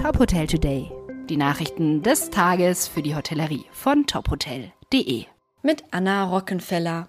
Top 0.00 0.18
Hotel 0.18 0.46
Today. 0.46 0.90
Die 1.28 1.36
Nachrichten 1.36 2.02
des 2.02 2.30
Tages 2.30 2.88
für 2.88 3.02
die 3.02 3.14
Hotellerie 3.14 3.66
von 3.70 4.06
tophotel.de. 4.06 5.26
Mit 5.62 5.84
Anna 5.90 6.24
Rockenfeller. 6.24 7.06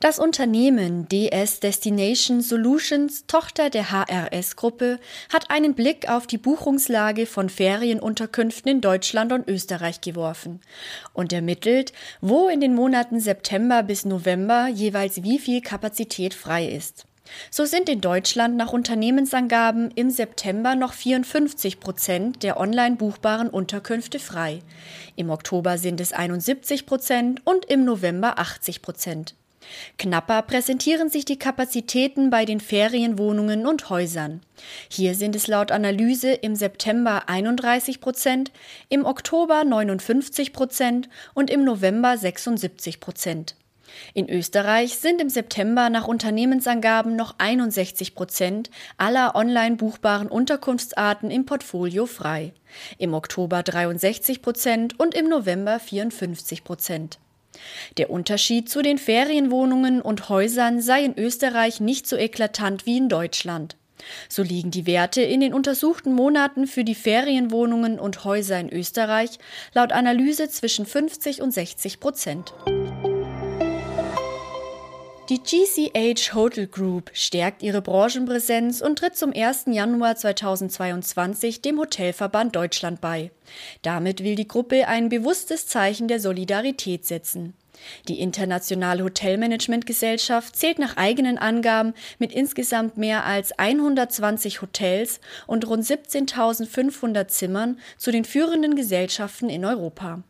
Das 0.00 0.18
Unternehmen 0.18 1.06
DS 1.10 1.60
Destination 1.60 2.40
Solutions, 2.40 3.26
Tochter 3.26 3.68
der 3.68 3.90
HRS-Gruppe, 3.92 4.98
hat 5.30 5.50
einen 5.50 5.74
Blick 5.74 6.08
auf 6.08 6.26
die 6.26 6.38
Buchungslage 6.38 7.26
von 7.26 7.50
Ferienunterkünften 7.50 8.72
in 8.72 8.80
Deutschland 8.80 9.30
und 9.32 9.46
Österreich 9.46 10.00
geworfen 10.00 10.62
und 11.12 11.34
ermittelt, 11.34 11.92
wo 12.22 12.48
in 12.48 12.62
den 12.62 12.74
Monaten 12.74 13.20
September 13.20 13.82
bis 13.82 14.06
November 14.06 14.68
jeweils 14.68 15.22
wie 15.22 15.38
viel 15.38 15.60
Kapazität 15.60 16.32
frei 16.32 16.66
ist. 16.66 17.04
So 17.50 17.64
sind 17.64 17.88
in 17.88 18.00
Deutschland 18.00 18.56
nach 18.56 18.72
Unternehmensangaben 18.72 19.90
im 19.92 20.10
September 20.10 20.74
noch 20.74 20.92
54 20.92 21.80
Prozent 21.80 22.42
der 22.42 22.58
online 22.58 22.96
buchbaren 22.96 23.48
Unterkünfte 23.48 24.18
frei. 24.18 24.60
Im 25.16 25.30
Oktober 25.30 25.78
sind 25.78 26.00
es 26.00 26.12
71 26.12 26.86
Prozent 26.86 27.40
und 27.44 27.64
im 27.66 27.84
November 27.84 28.38
80 28.38 28.82
Prozent. 28.82 29.34
Knapper 29.98 30.42
präsentieren 30.42 31.08
sich 31.08 31.24
die 31.24 31.38
Kapazitäten 31.38 32.30
bei 32.30 32.44
den 32.44 32.60
Ferienwohnungen 32.60 33.66
und 33.66 33.88
Häusern. 33.90 34.40
Hier 34.88 35.14
sind 35.14 35.36
es 35.36 35.46
laut 35.46 35.70
Analyse 35.70 36.32
im 36.32 36.56
September 36.56 37.28
31 37.28 38.00
Prozent, 38.00 38.52
im 38.88 39.04
Oktober 39.04 39.64
59 39.64 40.52
Prozent 40.52 41.08
und 41.34 41.50
im 41.50 41.64
November 41.64 42.16
76 42.16 43.00
Prozent. 43.00 43.56
In 44.14 44.28
Österreich 44.28 44.98
sind 44.98 45.20
im 45.20 45.28
September 45.28 45.90
nach 45.90 46.06
Unternehmensangaben 46.06 47.16
noch 47.16 47.34
61 47.38 48.14
Prozent 48.14 48.70
aller 48.96 49.34
online 49.34 49.76
buchbaren 49.76 50.28
Unterkunftsarten 50.28 51.30
im 51.30 51.46
Portfolio 51.46 52.06
frei, 52.06 52.52
im 52.98 53.14
Oktober 53.14 53.62
63 53.62 54.42
Prozent 54.42 54.98
und 54.98 55.14
im 55.14 55.28
November 55.28 55.78
54 55.78 56.64
Prozent. 56.64 57.18
Der 57.98 58.10
Unterschied 58.10 58.68
zu 58.68 58.82
den 58.82 58.98
Ferienwohnungen 58.98 60.00
und 60.00 60.28
Häusern 60.28 60.80
sei 60.80 61.04
in 61.04 61.18
Österreich 61.18 61.80
nicht 61.80 62.06
so 62.06 62.16
eklatant 62.16 62.86
wie 62.86 62.96
in 62.96 63.08
Deutschland. 63.08 63.76
So 64.28 64.42
liegen 64.42 64.70
die 64.70 64.86
Werte 64.86 65.22
in 65.22 65.40
den 65.40 65.54
untersuchten 65.54 66.12
Monaten 66.12 66.66
für 66.66 66.84
die 66.84 66.94
Ferienwohnungen 66.94 67.98
und 67.98 68.24
Häuser 68.24 68.58
in 68.58 68.72
Österreich 68.72 69.38
laut 69.74 69.92
Analyse 69.92 70.48
zwischen 70.48 70.86
50 70.86 71.40
und 71.40 71.52
60 71.52 72.00
Prozent. 72.00 72.52
Die 75.32 75.42
GCH 75.42 76.34
Hotel 76.34 76.66
Group 76.66 77.10
stärkt 77.14 77.62
ihre 77.62 77.80
Branchenpräsenz 77.80 78.82
und 78.82 78.98
tritt 78.98 79.16
zum 79.16 79.32
1. 79.34 79.64
Januar 79.68 80.14
2022 80.14 81.62
dem 81.62 81.78
Hotelverband 81.78 82.54
Deutschland 82.54 83.00
bei. 83.00 83.30
Damit 83.80 84.22
will 84.22 84.34
die 84.34 84.46
Gruppe 84.46 84.88
ein 84.88 85.08
bewusstes 85.08 85.66
Zeichen 85.66 86.06
der 86.06 86.20
Solidarität 86.20 87.06
setzen. 87.06 87.54
Die 88.08 88.20
Internationale 88.20 89.04
Hotelmanagementgesellschaft 89.04 90.54
zählt 90.54 90.78
nach 90.78 90.98
eigenen 90.98 91.38
Angaben 91.38 91.94
mit 92.18 92.30
insgesamt 92.32 92.98
mehr 92.98 93.24
als 93.24 93.58
120 93.58 94.60
Hotels 94.60 95.18
und 95.46 95.66
rund 95.66 95.86
17.500 95.86 97.28
Zimmern 97.28 97.80
zu 97.96 98.10
den 98.10 98.26
führenden 98.26 98.76
Gesellschaften 98.76 99.48
in 99.48 99.64
Europa. 99.64 100.24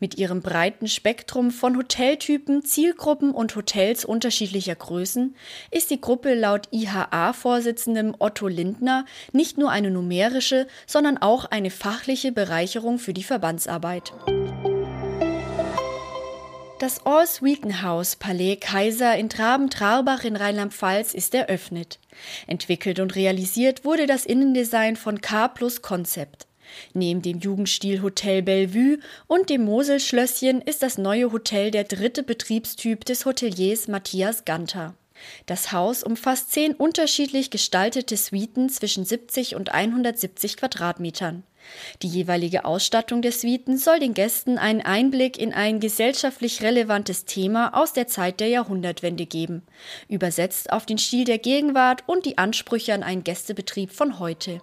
Mit 0.00 0.16
ihrem 0.16 0.40
breiten 0.40 0.88
Spektrum 0.88 1.50
von 1.50 1.76
Hoteltypen, 1.76 2.64
Zielgruppen 2.64 3.32
und 3.32 3.54
Hotels 3.56 4.04
unterschiedlicher 4.04 4.74
Größen 4.74 5.36
ist 5.70 5.90
die 5.90 6.00
Gruppe 6.00 6.34
laut 6.34 6.68
IHA-Vorsitzendem 6.72 8.14
Otto 8.18 8.48
Lindner 8.48 9.04
nicht 9.32 9.58
nur 9.58 9.70
eine 9.70 9.90
numerische, 9.90 10.66
sondern 10.86 11.18
auch 11.18 11.44
eine 11.46 11.70
fachliche 11.70 12.32
Bereicherung 12.32 12.98
für 12.98 13.12
die 13.12 13.24
Verbandsarbeit. 13.24 14.12
Das 16.78 17.04
All-Suiten-Haus 17.04 18.16
Palais 18.16 18.56
Kaiser 18.60 19.16
in 19.16 19.28
Traben-Trarbach 19.28 20.22
in 20.22 20.36
Rheinland-Pfalz 20.36 21.12
ist 21.12 21.34
eröffnet. 21.34 21.98
Entwickelt 22.46 23.00
und 23.00 23.16
realisiert 23.16 23.84
wurde 23.84 24.06
das 24.06 24.24
Innendesign 24.24 24.94
von 24.94 25.20
K 25.20 25.48
Plus 25.48 25.82
Concept. 25.82 26.47
Neben 26.94 27.22
dem 27.22 27.38
Jugendstil 27.40 28.02
Hotel 28.02 28.42
Bellevue 28.42 28.98
und 29.26 29.50
dem 29.50 29.64
Moselschlösschen 29.64 30.60
ist 30.60 30.82
das 30.82 30.98
neue 30.98 31.32
Hotel 31.32 31.70
der 31.70 31.84
dritte 31.84 32.22
Betriebstyp 32.22 33.04
des 33.04 33.24
Hoteliers 33.24 33.88
Matthias 33.88 34.44
Ganter. 34.44 34.94
Das 35.46 35.72
Haus 35.72 36.02
umfasst 36.02 36.52
zehn 36.52 36.74
unterschiedlich 36.74 37.50
gestaltete 37.50 38.16
Suiten 38.16 38.68
zwischen 38.68 39.04
70 39.04 39.56
und 39.56 39.72
170 39.72 40.56
Quadratmetern. 40.56 41.42
Die 42.02 42.08
jeweilige 42.08 42.64
Ausstattung 42.64 43.20
der 43.20 43.32
Suiten 43.32 43.76
soll 43.76 43.98
den 43.98 44.14
Gästen 44.14 44.58
einen 44.58 44.80
Einblick 44.80 45.38
in 45.38 45.52
ein 45.52 45.80
gesellschaftlich 45.80 46.62
relevantes 46.62 47.24
Thema 47.24 47.74
aus 47.74 47.92
der 47.92 48.06
Zeit 48.06 48.40
der 48.40 48.48
Jahrhundertwende 48.48 49.26
geben, 49.26 49.62
übersetzt 50.08 50.72
auf 50.72 50.86
den 50.86 50.98
Stil 50.98 51.24
der 51.24 51.38
Gegenwart 51.38 52.04
und 52.06 52.24
die 52.24 52.38
Ansprüche 52.38 52.94
an 52.94 53.02
einen 53.02 53.24
Gästebetrieb 53.24 53.90
von 53.90 54.18
heute. 54.18 54.62